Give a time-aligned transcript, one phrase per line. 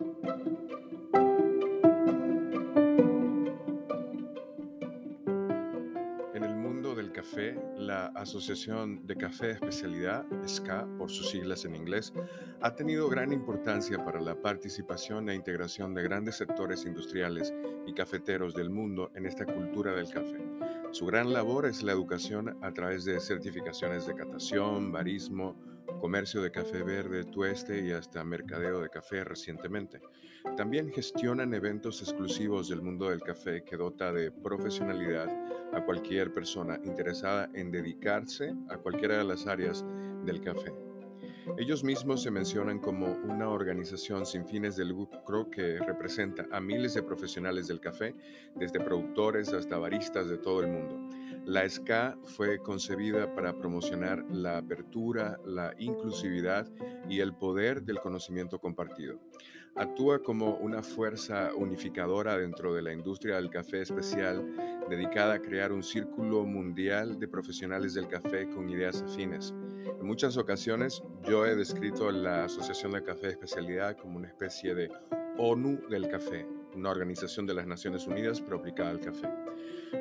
[0.00, 0.14] En
[6.44, 12.12] el mundo del café, la Asociación de Café Especialidad, SCA por sus siglas en inglés,
[12.60, 17.52] ha tenido gran importancia para la participación e integración de grandes sectores industriales
[17.84, 20.38] y cafeteros del mundo en esta cultura del café.
[20.92, 25.56] Su gran labor es la educación a través de certificaciones de catación, barismo,
[25.98, 30.00] comercio de café verde, tueste y hasta mercadeo de café recientemente.
[30.56, 35.28] También gestionan eventos exclusivos del mundo del café que dota de profesionalidad
[35.72, 39.84] a cualquier persona interesada en dedicarse a cualquiera de las áreas
[40.24, 40.87] del café.
[41.56, 46.94] Ellos mismos se mencionan como una organización sin fines de lucro que representa a miles
[46.94, 48.14] de profesionales del café,
[48.54, 51.08] desde productores hasta baristas de todo el mundo.
[51.46, 56.68] La SCA fue concebida para promocionar la apertura, la inclusividad
[57.08, 59.18] y el poder del conocimiento compartido.
[59.74, 64.44] Actúa como una fuerza unificadora dentro de la industria del café especial
[64.88, 69.54] dedicada a crear un círculo mundial de profesionales del café con ideas afines.
[70.00, 74.74] En muchas ocasiones yo he descrito la Asociación de Café de Especialidad como una especie
[74.74, 74.90] de
[75.36, 79.28] ONU del café, una organización de las Naciones Unidas pero aplicada al café.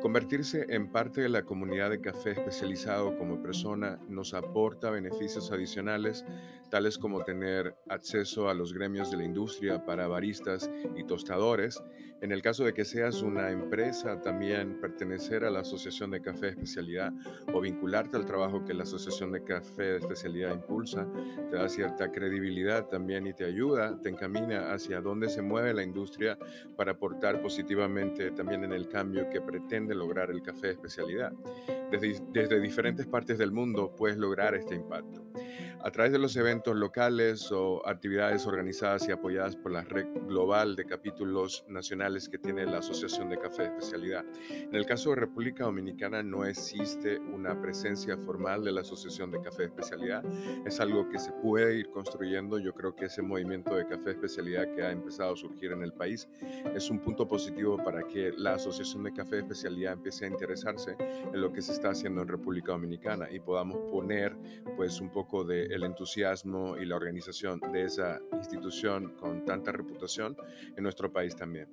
[0.00, 6.24] Convertirse en parte de la comunidad de café especializado como persona nos aporta beneficios adicionales,
[6.70, 11.82] tales como tener acceso a los gremios de la industria para baristas y tostadores.
[12.22, 16.46] En el caso de que seas una empresa, también pertenecer a la Asociación de Café
[16.46, 17.12] de Especialidad
[17.52, 21.06] o vincularte al trabajo que la Asociación de Café de Especialidad impulsa,
[21.50, 25.82] te da cierta credibilidad también y te ayuda, te encamina hacia dónde se mueve la
[25.82, 26.38] industria
[26.76, 31.32] para aportar positivamente también en el cambio que pretende lograr el café de especialidad.
[31.90, 35.24] Desde, desde, diferentes partes del mundo puedes lograr este impacto.
[35.82, 40.76] A través de los eventos locales o actividades organizadas y apoyadas por la red global
[40.76, 44.26] de capítulos nacionales que tiene la Asociación de Café de Especialidad.
[44.50, 49.40] En el caso de República Dominicana no existe una presencia formal de la Asociación de
[49.40, 50.22] Café de Especialidad.
[50.66, 52.58] Es algo que se puede ir construyendo.
[52.58, 55.82] Yo creo que ese movimiento de café de especialidad que ha empezado a surgir en
[55.82, 56.28] el país
[56.74, 60.94] es un punto positivo para que la Asociación de Café de Especialidad empiece a interesarse
[61.00, 64.36] en lo que se está haciendo en República Dominicana y podamos poner
[64.76, 70.36] pues un poco de el entusiasmo y la organización de esa institución con tanta reputación
[70.76, 71.68] en nuestro país también.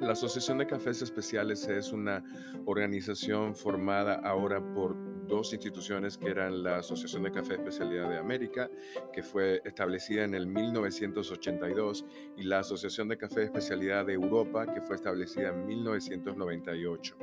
[0.00, 2.22] La Asociación de Cafés Especiales es una
[2.66, 4.96] organización formada ahora por
[5.26, 8.70] dos instituciones que eran la Asociación de Café Especialidad de América,
[9.12, 12.04] que fue establecida en el 1982,
[12.36, 17.18] y la Asociación de Café Especialidad de Europa, que fue establecida en 1998.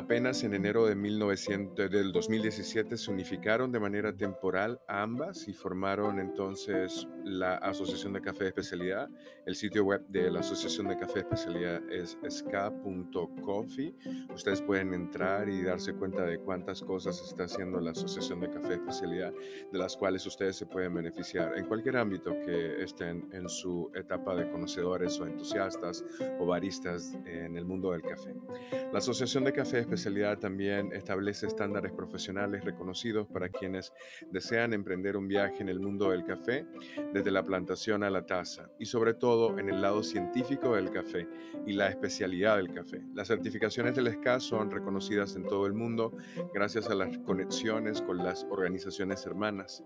[0.00, 6.18] Apenas en enero de 1900, del 2017 se unificaron de manera temporal ambas y formaron
[6.18, 9.10] entonces la Asociación de Café Especialidad.
[9.44, 13.94] El sitio web de la Asociación de Café Especialidad es ska.coffee.
[14.34, 18.76] Ustedes pueden entrar y darse cuenta de cuántas cosas está haciendo la Asociación de Café
[18.76, 19.34] Especialidad,
[19.70, 24.34] de las cuales ustedes se pueden beneficiar en cualquier ámbito que estén en su etapa
[24.34, 26.02] de conocedores o entusiastas
[26.38, 28.34] o baristas en el mundo del café.
[28.92, 33.92] La Asociación de Café especialidad también establece estándares profesionales reconocidos para quienes
[34.32, 36.66] desean emprender un viaje en el mundo del café,
[37.12, 41.28] desde la plantación a la taza, y sobre todo en el lado científico del café
[41.68, 43.00] y la especialidad del café.
[43.14, 46.16] Las certificaciones del SCA son reconocidas en todo el mundo
[46.52, 49.84] gracias a las conexiones con las organizaciones hermanas.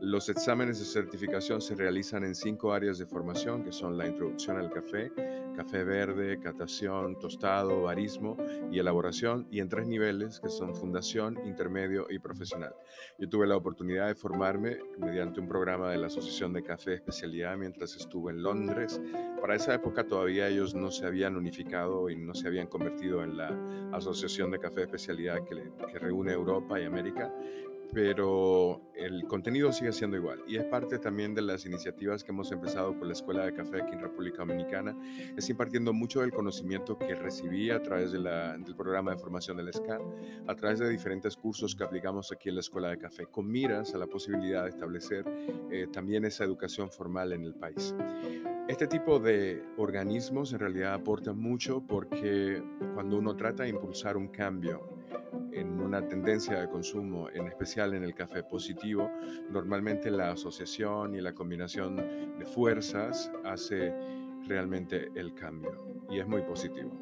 [0.00, 4.56] Los exámenes de certificación se realizan en cinco áreas de formación, que son la introducción
[4.56, 5.12] al café,
[5.54, 12.06] café verde, catación, tostado, barismo y elaboración, y en tres niveles que son fundación, intermedio
[12.10, 12.74] y profesional.
[13.18, 17.56] Yo tuve la oportunidad de formarme mediante un programa de la Asociación de Café Especialidad
[17.56, 19.00] mientras estuve en Londres.
[19.40, 23.36] Para esa época todavía ellos no se habían unificado y no se habían convertido en
[23.36, 23.48] la
[23.92, 27.32] Asociación de Café Especialidad que reúne Europa y América
[27.92, 32.50] pero el contenido sigue siendo igual y es parte también de las iniciativas que hemos
[32.52, 34.96] empezado con la Escuela de Café aquí en República Dominicana,
[35.36, 39.56] es impartiendo mucho del conocimiento que recibí a través de la, del programa de formación
[39.56, 39.98] del SCA,
[40.46, 43.94] a través de diferentes cursos que aplicamos aquí en la Escuela de Café, con miras
[43.94, 45.24] a la posibilidad de establecer
[45.70, 47.94] eh, también esa educación formal en el país.
[48.68, 52.60] Este tipo de organismos en realidad aportan mucho porque
[52.94, 54.95] cuando uno trata de impulsar un cambio
[55.56, 59.10] en una tendencia de consumo, en especial en el café positivo,
[59.50, 61.96] normalmente la asociación y la combinación
[62.38, 63.92] de fuerzas hace
[64.46, 66.92] realmente el cambio y es muy positivo.